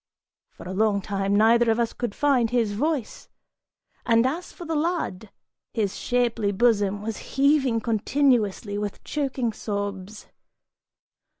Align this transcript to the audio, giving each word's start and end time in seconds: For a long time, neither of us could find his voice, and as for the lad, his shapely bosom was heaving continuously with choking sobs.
For 0.49 0.63
a 0.67 0.73
long 0.73 0.99
time, 1.01 1.35
neither 1.35 1.69
of 1.69 1.79
us 1.79 1.93
could 1.93 2.15
find 2.15 2.49
his 2.49 2.73
voice, 2.73 3.29
and 4.03 4.25
as 4.25 4.51
for 4.51 4.65
the 4.65 4.73
lad, 4.73 5.29
his 5.75 5.95
shapely 5.95 6.51
bosom 6.51 7.03
was 7.03 7.17
heaving 7.37 7.79
continuously 7.81 8.79
with 8.79 9.03
choking 9.03 9.53
sobs. 9.53 10.25